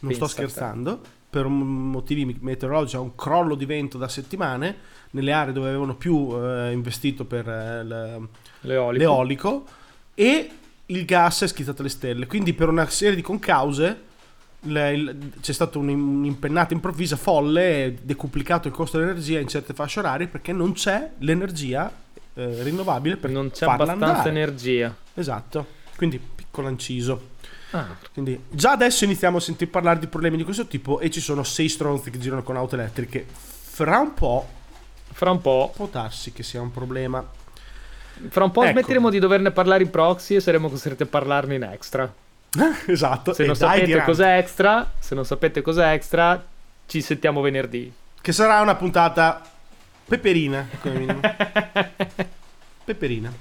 [0.00, 0.30] non sto Pensa te.
[0.48, 4.76] scherzando, per motivi meteorologici, ha un crollo di vento da settimane
[5.12, 7.84] nelle aree dove avevano più eh, investito per eh,
[8.62, 8.90] L'eolico.
[8.92, 9.64] l'eolico
[10.14, 10.50] e
[10.86, 12.26] il gas è schizzato alle stelle.
[12.26, 14.08] Quindi per una serie di concause
[14.62, 20.52] c'è stata un- un'impennata improvvisa folle, decuplicato il costo dell'energia in certe fasce orarie perché
[20.52, 21.90] non c'è l'energia
[22.34, 24.28] eh, rinnovabile per non c'è abbastanza andare.
[24.28, 24.94] energia.
[25.14, 25.66] Esatto.
[25.96, 27.28] Quindi piccolo inciso.
[27.72, 31.20] Ah, Quindi già adesso iniziamo a sentir parlare di problemi di questo tipo e ci
[31.20, 33.24] sono sei stronzi che girano con auto elettriche.
[33.28, 34.48] Fra un po'
[35.12, 37.24] fra un po', può darsi che sia un problema.
[38.28, 38.72] fra un po' Ecco.
[38.72, 42.12] smetteremo di doverne parlare in proxy e saremo costretti a parlarne in extra.
[42.86, 43.32] esatto.
[43.32, 46.42] Se non sapete cos'è extra, se non sapete cos'è extra,
[46.86, 47.92] ci sentiamo venerdì.
[48.20, 49.42] Che sarà una puntata
[50.04, 51.20] peperina, come minimo.
[52.84, 53.32] peperina.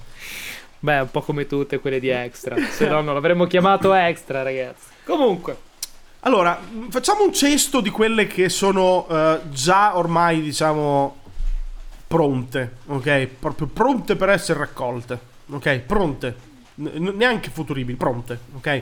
[0.81, 2.55] Beh, un po' come tutte quelle di extra.
[2.57, 4.87] Se no, non l'avremmo chiamato extra, ragazzi.
[5.03, 5.57] Comunque,
[6.21, 11.17] Allora, facciamo un cesto di quelle che sono eh, già ormai, diciamo,
[12.07, 13.27] pronte, ok?
[13.39, 15.19] Proprio pronte per essere raccolte,
[15.49, 15.77] ok?
[15.79, 16.35] Pronte,
[16.79, 18.81] neanche futuribili, pronte, ok?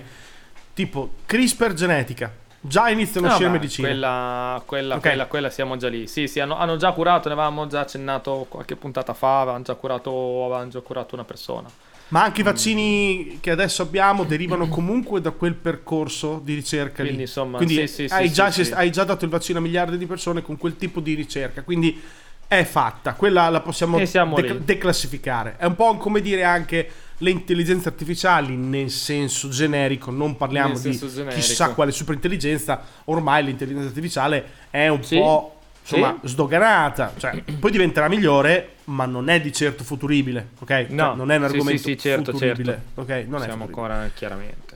[0.73, 3.87] Tipo CRISPR genetica, già iniziano a uscire medicine.
[3.87, 5.01] Quella, quella, Ok.
[5.01, 6.07] quella, quella siamo già lì.
[6.07, 9.73] Sì, sì, hanno, hanno già curato, ne avevamo già accennato qualche puntata fa, avevano già
[9.75, 11.69] curato, avevano già curato una persona.
[12.09, 17.07] Ma anche i vaccini che adesso abbiamo derivano comunque da quel percorso di ricerca lì.
[17.09, 19.97] Quindi, insomma, Quindi sì, sì, hai, sì, già, hai già dato il vaccino a miliardi
[19.97, 21.63] di persone con quel tipo di ricerca.
[21.63, 22.01] Quindi
[22.47, 24.63] è fatta, quella la possiamo siamo dec- lì.
[24.63, 25.55] declassificare.
[25.57, 30.91] È un po' come dire anche le intelligenze artificiali nel senso generico, non parliamo di
[30.97, 31.31] generico.
[31.31, 35.17] chissà quale superintelligenza, ormai l'intelligenza artificiale è un Sì.
[35.17, 36.27] po' insomma Sì.
[36.27, 40.67] sdoganata, cioè, poi diventerà migliore, ma non è di certo futuribile, ok?
[40.67, 41.15] Cioè, No.
[41.15, 43.07] non è un Sì, argomento sì, sì, certo, futuribile, ok?
[43.07, 43.63] Non è Siamo futuribile.
[43.63, 44.75] ancora chiaramente.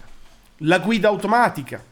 [0.63, 1.83] La guida automatica.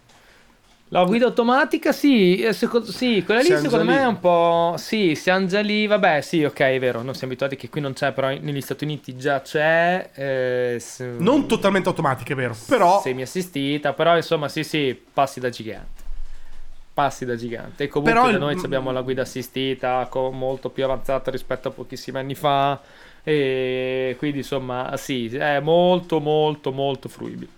[0.91, 4.01] La guida automatica, sì, eh, seco- sì quella lì Siamo secondo me lì.
[4.01, 4.73] è un po'.
[4.77, 5.85] Sì, siamo già lì.
[5.85, 7.03] Vabbè, sì, ok, è vero.
[7.03, 10.09] Noi siamo abituati che qui non c'è, però negli Stati Uniti già c'è.
[10.15, 15.39] eh, s- Non totalmente automatica, è vero, però Semi assistita, però insomma, sì, sì, passi
[15.39, 15.97] da gigante.
[16.91, 17.83] passi da gigante.
[17.83, 21.67] E comunque Però da il- noi abbiamo la guida assistita co- molto più avanzata rispetto
[21.67, 22.77] a pochissimi anni fa.
[23.23, 27.57] E quindi insomma, sì, è molto, molto, molto fruibile.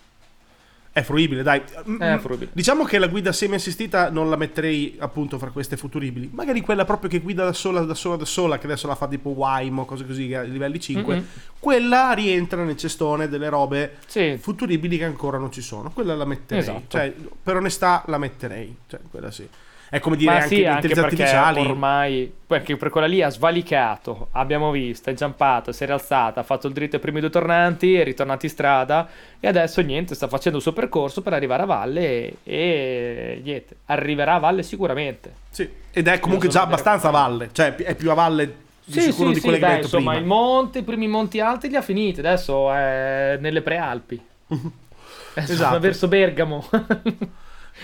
[0.94, 1.62] È fruibile, dai.
[2.00, 2.50] È fruibile.
[2.52, 6.30] Diciamo che la guida semi-assistita non la metterei appunto fra queste futuribili.
[6.34, 9.08] Magari quella proprio che guida da sola, da sola, da sola, che adesso la fa
[9.08, 11.16] tipo Waymo, cose così, a livelli 5.
[11.16, 11.26] Mm-mm.
[11.60, 15.92] Quella rientra nel cestone delle robe Sì, futuribili che ancora non ci sono.
[15.92, 16.62] Quella la metterei.
[16.62, 16.84] Esatto.
[16.90, 18.76] Cioè, per onestà la metterei.
[18.88, 19.48] Cioè, quella sì.
[19.92, 21.60] È come dire ma anche sì, anche artificiali.
[21.60, 26.44] ormai, perché per quella lì ha svalicato, abbiamo visto, è inciampata, si è rialzata, ha
[26.44, 30.30] fatto il dritto ai primi due tornanti, è ritornato in strada e adesso niente, sta
[30.30, 35.34] facendo il suo percorso per arrivare a valle e, e niente, arriverà a valle sicuramente.
[35.50, 35.70] Sì.
[35.92, 37.50] Ed è comunque già abbastanza a valle.
[37.52, 39.82] Cioè, è più a valle di Sì, sicuro sì, di sì, quelle che hai dai,
[39.82, 40.26] detto insomma, prima.
[40.26, 44.22] il monte, i primi monti alti li ha finiti, adesso è nelle prealpi.
[45.34, 45.80] Esatto.
[45.80, 46.66] verso Bergamo.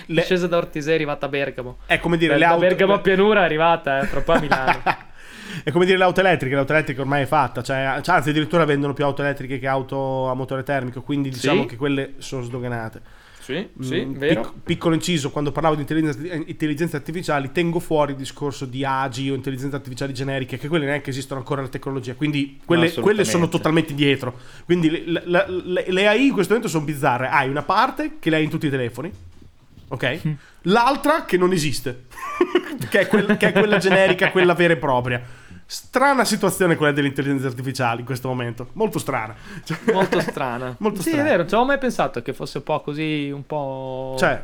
[0.07, 1.77] Le- Scesa da Ortisei è arrivata a Bergamo.
[1.85, 2.61] È come dire, Da- le da auto...
[2.61, 4.81] Bergamo a Pianura è arrivata, eh, tra a Milano.
[5.63, 8.65] È come dire le auto elettriche, l'auto elettrica ormai è fatta, cioè, cioè, anzi addirittura
[8.65, 11.67] vendono più auto elettriche che auto a motore termico, quindi diciamo Sì.
[11.67, 13.01] che quelle sono sdoganate.
[13.39, 14.41] sì, sì, Mm, vero.
[14.41, 19.31] pic- piccolo inciso, quando parlavo di intelligenza, intelligenze artificiali tengo fuori il discorso di AGI
[19.31, 23.23] o intelligenze artificiali generiche, che quelle neanche esistono ancora nella tecnologia, quindi quelle, assolutamente.
[23.23, 24.37] quelle sono totalmente indietro.
[24.65, 28.29] Quindi le, le- le- le AI in questo momento sono bizzarre, hai una parte che
[28.29, 29.09] le hai in tutti i telefoni,
[29.89, 30.19] ok?
[30.27, 30.31] Mm.
[30.63, 32.05] L'altra che non esiste,
[32.89, 35.21] che, è quel- che è quella generica, quella vera e propria.
[35.69, 39.35] Strana situazione quella delle intelligenze artificiali in questo momento, molto strana.
[39.63, 40.75] Cioè- Molto strana.
[40.79, 41.21] Molto sì, strana.
[41.21, 44.15] è vero, non ci avevo mai pensato che fosse un po' così, un po'...
[44.17, 44.41] Cioè,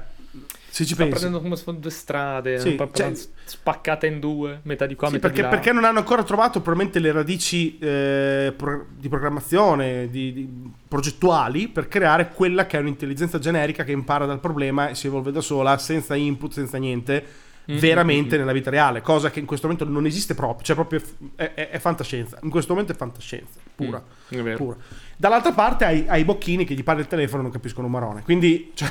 [0.73, 1.19] se ci sta pensi.
[1.19, 5.27] prendendo come fossero due strade, Sì, cioè- spaccata in due, metà di qua, Sì, metà
[5.27, 5.53] perché, di là.
[5.53, 10.49] perché non hanno ancora trovato probabilmente le radici eh, pro- di programmazione, di, di-
[10.87, 15.31] progettuali, per creare quella che è un'intelligenza generica che impara dal problema e si evolve
[15.31, 17.23] da sola, senza input, senza niente,
[17.71, 21.01] Mm, veramente nella vita reale, cosa che in questo momento non esiste proprio, cioè proprio
[21.35, 24.03] è, è- è fantascienza, in questo momento è fantascienza, pura.
[24.35, 24.75] mm, pura.
[25.15, 27.93] Dall'altra parte hai, hai i bocchini che gli parli il telefono e non capiscono un
[27.93, 28.89] marone, quindi, cioè,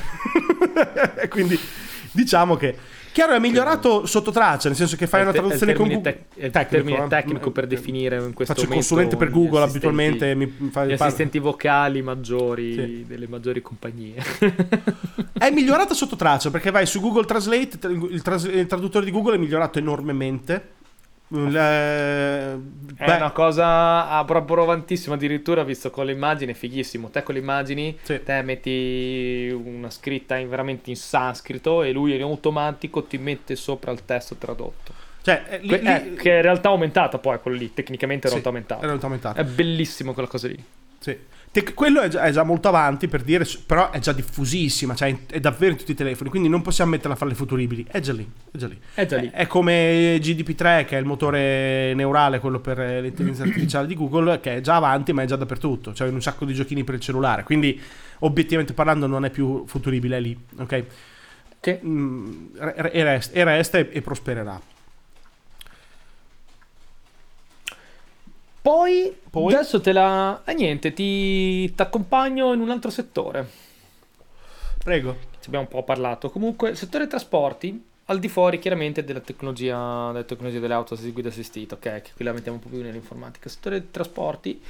[1.29, 1.59] quindi
[2.11, 3.01] diciamo che...
[3.13, 6.01] Chiaro, è migliorato sotto traccia, nel senso che fai una traduzione con Google.
[6.01, 7.07] tec- è il termine eh.
[7.07, 10.33] tecnico per Eh, definire in questo Faccio il momento consulente per Google abitualmente.
[10.33, 13.05] Mi fa, Gli assistenti vocali maggiori Sì.
[13.07, 14.15] delle maggiori compagnie.
[15.31, 19.35] È migliorata sotto traccia perché vai su Google Translate, il, tras- il traduttore di Google
[19.35, 20.69] è migliorato enormemente.
[21.35, 22.53] Il, eh,
[22.95, 27.09] È beh, una cosa proprio avantissima, addirittura visto con le immagini, è fighissimo.
[27.09, 28.21] Te con le immagini, Sì.
[28.23, 33.91] te metti una scritta in- veramente in sanscrito e lui in automatico ti mette sopra
[33.91, 34.93] il testo tradotto.
[35.23, 38.27] cioè, eh, lì- Que- lì- eh, che in realtà è aumentato poi quello lì, tecnicamente
[38.27, 39.39] è sì, realtà era aumentato.
[39.39, 40.63] È bellissimo quella cosa lì.
[41.03, 41.17] Sì.
[41.51, 45.15] Te- quello è già, è già molto avanti per dire, però è già diffusissima, cioè
[45.27, 47.85] è davvero in tutti i telefoni, quindi non possiamo metterla a fare le futuribili.
[47.87, 48.79] È già lì, è già lì.
[48.93, 49.29] È già lì.
[49.31, 54.39] È come GDP3, che è il motore neurale, quello per eh, l'intelligenza artificiale di Google,
[54.39, 55.93] che è già avanti, ma è già dappertutto.
[55.93, 57.43] Cioè in un sacco di giochini per il cellulare.
[57.43, 57.79] Quindi,
[58.19, 60.35] obiettivamente parlando, non è più futuribile, è lì.
[60.57, 60.83] Ok?
[61.59, 62.55] Che Mm,
[62.91, 64.59] e, rest- e resta e, e prospererà.
[68.63, 69.53] Poi, Poi?
[69.53, 70.41] adesso te la...
[70.45, 73.45] E niente, ti accompagno in un altro settore.
[74.81, 75.17] Prego.
[75.41, 76.29] Ci abbiamo un po' parlato.
[76.29, 81.27] Comunque, settore trasporti, al di fuori chiaramente della tecnologia, della tecnologia delle auto di guida
[81.27, 82.01] assistita, ok?
[82.01, 83.49] Che qui la mettiamo un po' più nell'informatica.
[83.49, 84.61] Settore trasporti,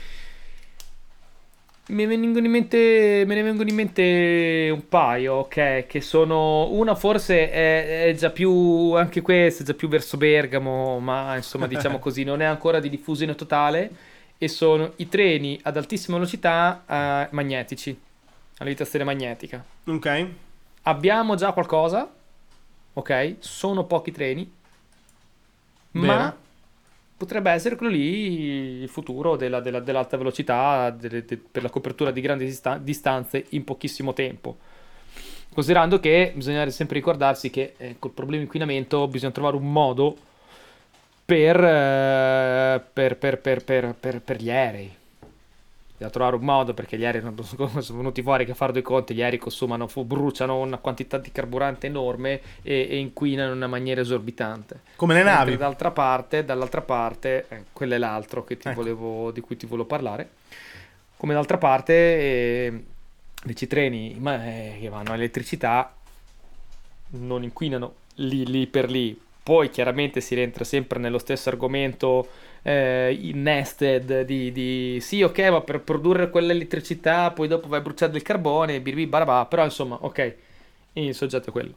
[1.85, 5.85] mi vengono in mente, me ne vengono in mente un paio, ok?
[5.85, 10.99] Che sono, una forse è, è già più, anche questa è già più verso Bergamo,
[10.99, 13.91] ma insomma diciamo così, non è ancora di diffusione totale,
[14.37, 17.99] e sono i treni ad altissima velocità eh, magnetici,
[18.57, 19.63] a levitazione magnetica.
[19.85, 20.27] Ok.
[20.83, 22.09] Abbiamo già qualcosa,
[22.93, 23.35] ok?
[23.39, 24.49] Sono pochi treni,
[25.91, 26.05] Vero.
[26.05, 26.37] ma
[27.15, 32.11] potrebbe essere quello lì il futuro della- della- dell'alta velocità delle- de- per la copertura
[32.11, 34.57] di grandi dista- distanze in pochissimo tempo.
[35.53, 40.17] Considerando che bisogna sempre ricordarsi che eh, col problema inquinamento bisogna trovare un modo
[41.25, 44.91] per, eh, per, per, per gli aerei.
[46.03, 49.13] Bisogna trovare un modo perché gli aerei sono venuti fuori che a fare due conti,
[49.13, 54.01] gli aerei consumano, bruciano una quantità di carburante enorme e, e inquinano in una maniera
[54.01, 54.81] esorbitante.
[54.97, 55.55] Come le navi.
[55.55, 58.81] D'altra parte, dall'altra parte, eh, quello è l'altro che ti Ecco.
[58.81, 60.29] volevo- di cui ti volevo parlare.
[61.15, 62.83] Come d'altra parte, eh,
[63.43, 65.93] invece i treni ma, eh, che vanno all'elettricità
[67.11, 69.17] non inquinano lì, lì per lì.
[69.41, 72.27] Poi chiaramente si rientra sempre nello stesso argomento
[72.63, 78.11] eh, nested di, di sì, ok, ma per produrre quell'elettricità poi dopo vai a bruciare
[78.11, 80.35] del carbone, birbi barabà, però insomma, ok,
[80.95, 81.73] Il soggetto è quello.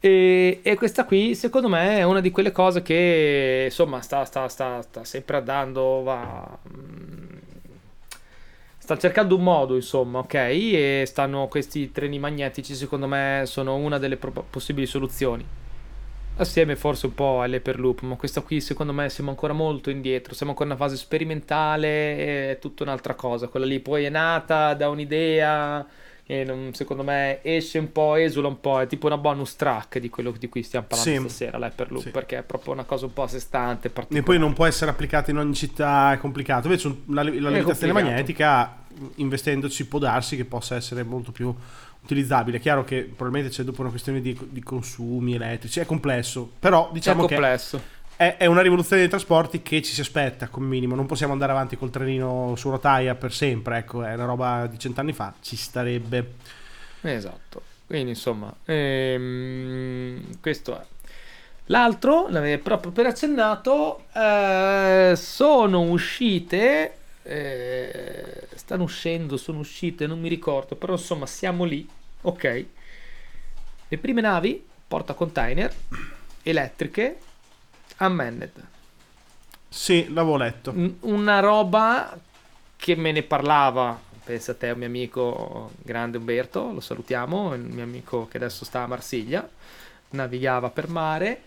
[0.00, 4.48] E, e, questa qui, secondo me, è una di quelle cose che, insomma, sta, sta,
[4.48, 6.58] sta, sta sempre andando, va...
[6.68, 7.38] Mm,
[8.78, 10.34] sta cercando un modo, insomma, ok?
[10.34, 15.44] E stanno questi treni magnetici, secondo me, sono una delle pro- possibili soluzioni.
[16.36, 20.52] Assieme forse un po' all'Hyperloop, ma questa qui secondo me siamo ancora molto indietro, siamo
[20.52, 23.48] ancora in una fase sperimentale, è tutta un'altra cosa.
[23.48, 25.86] Quella lì poi è nata da un'idea
[26.24, 29.98] e non, secondo me esce un po', esula un po', è tipo una bonus track
[29.98, 31.34] di quello di cui stiamo parlando sì.
[31.34, 32.10] stasera, l'Hyperloop, sì.
[32.10, 33.92] perché è proprio una cosa un po' a sé stante.
[34.08, 36.66] E poi non può essere applicata in ogni città, è complicato.
[36.66, 38.84] Invece la, la levitazione magnetica,
[39.16, 41.54] investendoci, può darsi che possa essere molto più
[42.02, 42.58] utilizzabile.
[42.58, 46.90] È chiaro che probabilmente c'è dopo una questione di, di consumi elettrici, è complesso, però
[46.92, 47.36] diciamo che
[48.16, 50.94] è, è, una rivoluzione dei trasporti che ci si aspetta come minimo.
[50.94, 54.78] Non possiamo andare avanti col trenino su rotaia per sempre, ecco, è una roba di
[54.78, 56.34] cent'anni fa, ci starebbe.
[57.00, 57.62] Esatto.
[57.86, 60.84] Quindi insomma, ehm, questo è.
[61.66, 62.28] L'altro,
[62.62, 70.92] proprio per accennato, eh, sono uscite, eh, stanno uscendo, sono uscite, non mi ricordo, però
[70.94, 71.88] insomma siamo lì,
[72.22, 72.66] ok.
[73.88, 75.72] Le prime navi, porta container,
[76.42, 77.18] elettriche,
[77.98, 78.52] Unmanned.
[79.68, 80.74] Sì, l'avevo letto.
[81.00, 82.18] Una roba
[82.76, 87.60] che me ne parlava, pensa a te, un mio amico grande Umberto, lo salutiamo, il
[87.60, 89.48] mio amico che adesso sta a Marsiglia,
[90.10, 91.42] navigava per mare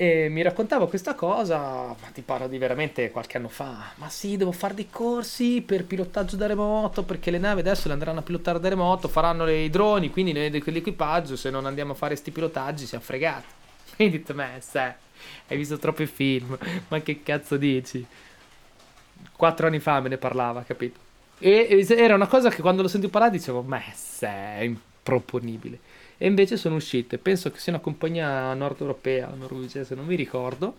[0.00, 3.90] e mi raccontava questa cosa, ma ti parlo di veramente qualche anno fa.
[3.96, 7.94] Ma sì, devo fare dei corsi per pilotaggio da remoto, perché le navi adesso le
[7.94, 11.96] andranno a pilotare da remoto, faranno i droni, quindi noi dell'equipaggio, se non andiamo a
[11.96, 13.56] fare questi pilotaggi siamo fregati.
[13.96, 14.92] Quindi dite me, sai
[15.48, 16.56] hai visto troppi film,
[16.88, 18.06] ma che cazzo dici?
[19.34, 21.00] Quattro anni fa me ne parlava, capito?
[21.40, 23.80] E era una cosa che quando lo sentivo parlare dicevo, ma
[24.20, 25.78] è improponibile.
[26.18, 30.74] E invece sono uscite, penso che sia una compagnia nord europea, norvegese, non mi ricordo,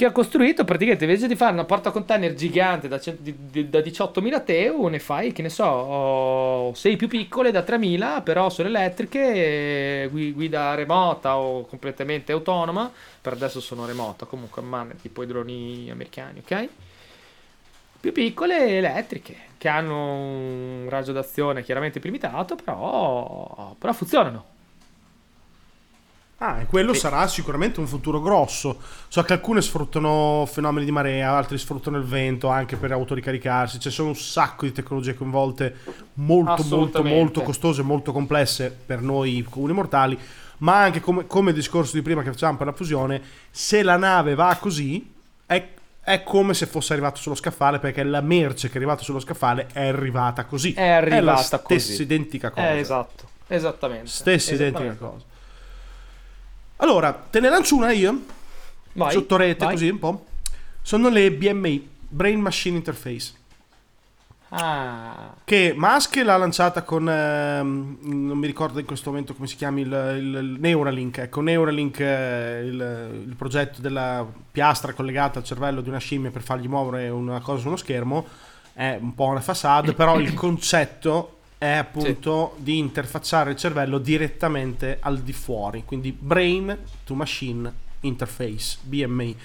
[0.00, 4.86] che ha costruito praticamente invece di fare una porta container gigante da, da 18.000 TEU
[4.86, 11.36] ne fai che ne so 6 più piccole da 3.000 però sono elettriche guida remota
[11.36, 16.68] o completamente autonoma per adesso sono remota comunque a mano tipo i droni americani ok
[18.00, 24.50] più piccole elettriche che hanno un raggio d'azione chiaramente più limitato però, però funzionano
[26.42, 27.00] Ah, e quello sì.
[27.00, 28.80] sarà sicuramente un futuro grosso.
[29.08, 33.78] So che alcune sfruttano fenomeni di marea, altri sfruttano il vento anche per autoricaricarsi.
[33.78, 35.76] Ci sono un sacco di tecnologie coinvolte
[36.14, 40.18] molto, molto, molto costose, molto complesse per noi comuni mortali.
[40.58, 44.34] Ma anche come, come discorso di prima che facciamo per la fusione, se la nave
[44.34, 45.12] va così,
[45.44, 45.68] è,
[46.02, 49.68] è come se fosse arrivato sullo scaffale perché la merce che è arrivata sullo scaffale
[49.72, 50.72] è arrivata così.
[50.72, 52.02] È arrivata è la stessa così.
[52.02, 52.70] identica cosa.
[52.70, 54.06] Eh, esatto, esattamente.
[54.06, 55.24] Stessa identica cosa.
[56.76, 58.24] Allora, te ne lancio una io.
[58.92, 59.74] Vai, sotto rete vai.
[59.74, 60.26] così un po'.
[60.82, 63.32] Sono le BMI, Brain Machine Interface.
[64.50, 65.34] Ah.
[65.44, 69.80] Che Musk l'ha lanciata con, ehm, non mi ricordo in questo momento come si chiama,
[69.80, 71.18] il, il, il Neuralink.
[71.18, 76.42] Ecco, Neuralink, eh, il, il, progetto della piastra collegata al cervello di una scimmia per
[76.42, 78.26] fargli muovere una cosa su uno schermo,
[78.72, 82.62] è un po' una facade, però il concetto è appunto sì.
[82.62, 89.36] di interfacciare il cervello direttamente al di fuori, quindi Brain to Machine Interface, BMI.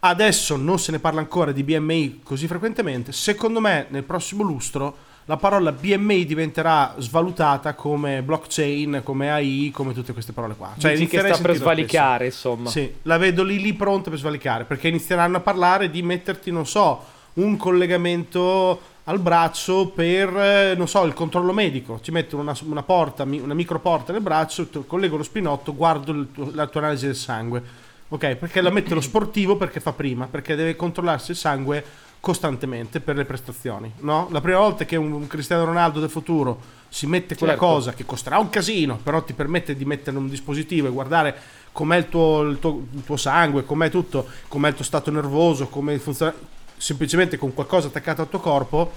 [0.00, 5.06] Adesso non se ne parla ancora di BMI così frequentemente, secondo me nel prossimo lustro
[5.28, 10.72] la parola BMI diventerà svalutata come blockchain, come AI, come tutte queste parole qua.
[10.78, 12.70] Cioè, Dici che sta per svalicare, insomma.
[12.70, 16.66] Sì, la vedo lì lì pronta per svalicare, perché inizieranno a parlare di metterti, non
[16.66, 22.00] so, un collegamento al braccio per, eh, non so, il controllo medico.
[22.00, 26.50] Ci mettono una, una porta, una micro porta nel braccio, collego lo spinotto, guardo tuo,
[26.54, 27.62] la tua analisi del sangue.
[28.08, 31.84] Ok, perché la mette lo sportivo perché fa prima, perché deve controllarsi il sangue
[32.20, 33.92] costantemente per le prestazioni.
[33.98, 34.28] No?
[34.30, 37.66] La prima volta che un, Cristiano Ronaldo del futuro si mette quella certo.
[37.66, 41.36] cosa che costerà un casino, però ti permette di mettere un dispositivo e guardare
[41.72, 45.68] com'è il tuo, il tuo, il tuo sangue, com'è tutto, com'è il tuo stato nervoso,
[45.68, 46.34] come funziona
[46.76, 48.90] semplicemente con qualcosa attaccato al tuo corpo,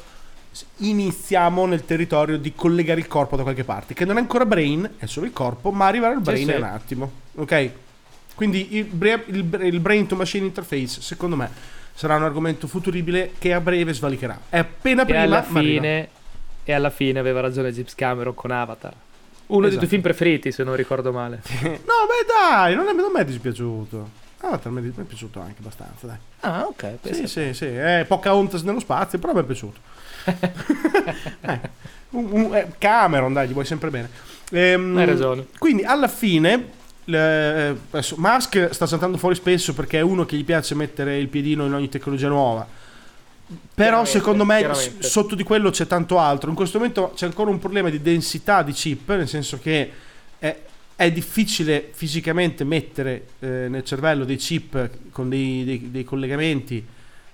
[0.77, 4.89] iniziamo nel territorio di collegare il corpo da qualche parte, che non è ancora brain,
[4.97, 7.11] è solo il corpo, ma arrivare al brain sì, è un attimo.
[7.35, 7.71] Ok?
[8.41, 8.87] Quindi il,
[9.27, 11.47] il, il brain to machine interface, secondo me,
[11.93, 14.35] sarà un argomento futuribile che a breve svalicherà.
[14.49, 16.09] È appena e prima, alla fine,
[16.63, 18.93] E alla fine aveva ragione James Cameron con Avatar.
[19.45, 19.67] Uno esatto.
[19.67, 21.43] dei tuoi film preferiti, se non ricordo male.
[21.61, 24.09] no, beh, dai, non, è, non mi è dispiaciuto.
[24.39, 26.17] Avatar mi è piaciuto anche abbastanza, dai.
[26.39, 26.97] Ah, ok.
[27.11, 27.65] Sì, sì, sì.
[27.65, 29.79] È Pocahontas nello spazio, però mi è piaciuto.
[31.41, 31.59] eh,
[32.09, 34.09] un, un, eh, Cameron, dai, gli vuoi sempre bene.
[34.49, 35.45] Ehm, Hai ragione.
[35.59, 40.45] Quindi alla fine le- adesso, Musk sta saltando fuori spesso perché è uno che gli
[40.45, 42.67] piace mettere il piedino in ogni tecnologia nuova.
[43.73, 46.49] Però secondo me sotto di quello c'è tanto altro.
[46.49, 49.91] In questo momento c'è ancora un problema di densità di chip, nel senso che
[50.39, 50.57] è,
[50.95, 56.85] è difficile fisicamente mettere eh, nel cervello dei chip con dei, dei- dei collegamenti,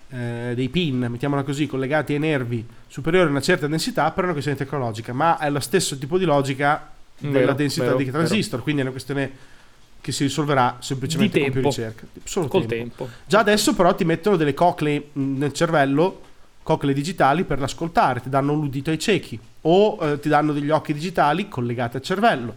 [0.09, 4.33] eh, dei pin, mettiamola così, collegati ai nervi superiori a una certa densità per una
[4.33, 8.63] questione tecnologica, ma è lo stesso tipo di logica della Vero, densità vero, di transistor,
[8.63, 9.55] quindi è una questione
[10.01, 12.05] che si risolverà semplicemente con più ricerca.
[12.23, 13.05] Solo Col tempo.
[13.05, 13.13] tempo.
[13.25, 16.21] Già adesso però ti mettono delle coclee mh, nel cervello,
[16.63, 20.93] coclee digitali per l'ascoltare, ti danno l'udito ai ciechi o eh, ti danno degli occhi
[20.93, 22.53] digitali collegati al cervello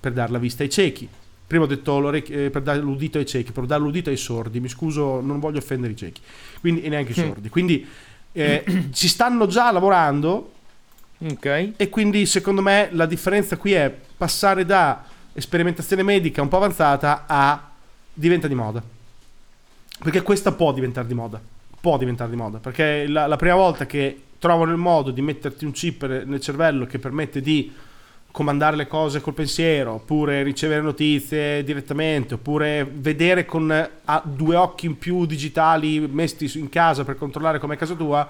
[0.00, 1.08] per dare la vista ai ciechi.
[1.46, 4.68] Prima ho detto eh, per dare l'udito ai ciechi, per dare l'udito ai sordi, mi
[4.68, 6.20] scuso, non voglio offendere i ciechi,
[6.60, 7.26] quindi, e neanche i Mm.
[7.28, 7.48] sordi.
[7.48, 7.86] Quindi
[8.32, 10.52] eh, ci stanno già lavorando
[11.18, 11.72] Ok.
[11.76, 15.04] e quindi secondo me la differenza qui è passare da
[15.34, 17.70] sperimentazione medica un po' avanzata a
[18.12, 18.82] diventa di moda.
[20.02, 21.40] Perché questa può diventare di moda.
[21.80, 22.58] Può diventare di moda.
[22.58, 26.86] Perché la, la prima volta che trovano il modo di metterti un chip nel cervello
[26.86, 27.72] che permette di
[28.30, 33.88] comandare le cose col pensiero, oppure ricevere notizie direttamente, oppure vedere con
[34.24, 38.28] due occhi in più digitali messi in casa per controllare com'è casa tua,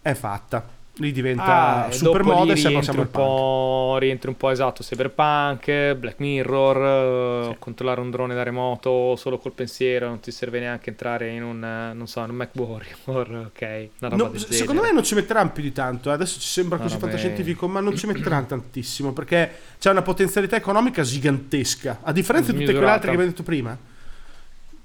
[0.00, 0.77] è fatta.
[1.00, 6.18] Lì diventa Ah, super moda e siamo, un po', rientri un po' esatto, Cyberpunk, Black
[6.18, 11.30] Mirror, eh, controllare un drone da remoto solo col pensiero, non ti serve neanche entrare
[11.30, 15.14] in un, eh, non so, in un Mac Warrior, ok, No, secondo me non ci
[15.14, 16.10] metteranno più di tanto.
[16.10, 16.14] eh.
[16.14, 21.02] Adesso ci sembra così fantascientifico, ma non ci metteranno tantissimo perché c'è una potenzialità economica
[21.02, 22.00] gigantesca.
[22.02, 23.76] A differenza di tutte quelle altre che abbiamo detto prima,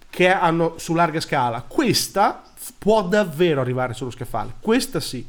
[0.10, 2.44] che hanno su larga scala, questa
[2.78, 4.54] può davvero arrivare sullo scaffale.
[4.60, 5.26] Questa sì.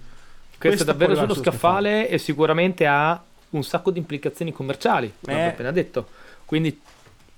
[0.59, 5.43] Questo è davvero sullo arrivare scaffale e sicuramente ha un sacco di implicazioni commerciali, come
[5.43, 5.47] Eh.
[5.47, 6.09] ho appena detto.
[6.45, 6.81] Quindi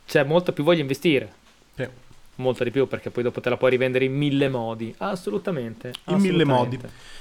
[0.06, 1.32] c'è molta più voglia di investire.
[1.74, 1.86] Sì.
[2.36, 4.94] Molta di più perché poi dopo te la puoi rivendere in mille modi.
[4.98, 5.92] Assolutamente.
[6.06, 6.76] In mille modi.
[6.76, 7.14] assolutamente.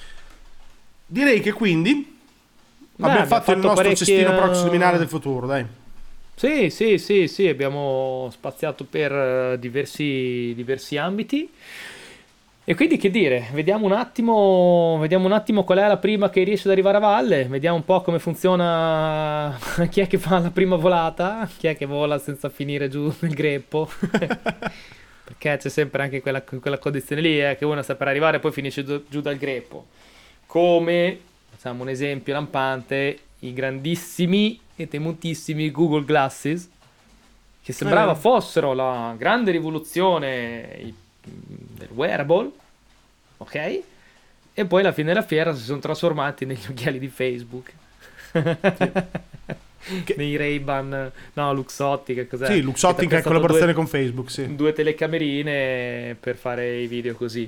[1.07, 5.45] Direi che quindi Beh, abbiamo abbiamo fatto il fatto nostro parecchie- cestino proximinale del futuro,
[5.47, 5.65] dai.
[6.37, 11.49] Sì, sì, sì, sì, abbiamo spaziato per eh, diversi, diversi ambiti.
[12.67, 16.41] E quindi che dire, vediamo un attimo, vediamo un attimo qual è la prima che
[16.41, 19.55] riesce ad arrivare a valle, vediamo un po' come funziona,
[19.87, 23.35] chi è che fa la prima volata, chi è che vola senza finire giù nel
[23.35, 23.87] greppo.
[25.25, 28.39] Perché c'è sempre anche quella, quella condizione lì, eh, che uno sta per arrivare e
[28.39, 29.85] poi finisce giù, dal greppo.
[30.47, 31.19] Come,
[31.51, 36.67] facciamo un esempio lampante, i grandissimi e temutissimi Google Glasses,
[37.61, 38.15] che sembrava Eh.
[38.15, 40.93] fossero la grande rivoluzione
[41.25, 42.51] del wearable,
[43.37, 43.81] ok?
[44.53, 47.71] E poi alla fine della fiera si sono trasformati negli occhiali di Facebook.
[50.03, 52.47] Che- Nei Ray-Ban, no, Luxottica, cos'è?
[52.47, 54.55] Sì, Luxottica Che in collaborazione due- con Facebook, sì.
[54.55, 57.47] Due telecamerine per fare i video così.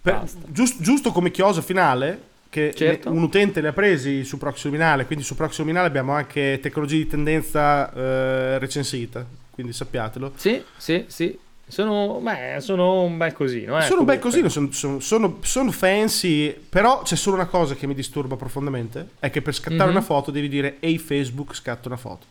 [0.00, 0.38] Per- Basta.
[0.48, 3.10] gius- giusto come chiosa finale, che Certo.
[3.10, 7.92] un utente le ha presi su Proxluminale, quindi su Proxluminale abbiamo anche tecnologie di tendenza
[7.92, 10.32] eh, recensita, quindi sappiatelo.
[10.36, 11.38] Sì, sì, sì.
[11.68, 13.76] Sono, beh, sono un bel cosino.
[13.78, 17.74] Eh, sono un bel cosino, sono, sono- sono- sono fancy, però c'è solo una cosa
[17.74, 19.96] che mi disturba profondamente, è che per scattare Mhm.
[19.96, 22.24] una foto devi dire ehi Facebook scatta una foto.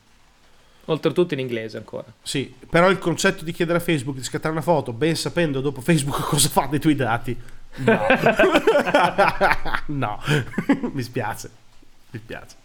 [0.86, 2.06] Oltretutto in inglese ancora.
[2.22, 5.82] Sì, però il concetto di chiedere a Facebook di scattare una foto, ben sapendo dopo
[5.82, 7.36] Facebook cosa fa dei tuoi dati,
[7.78, 8.00] no.
[9.88, 10.20] no,
[10.94, 11.50] mi spiace,
[12.12, 12.56] mi spiace.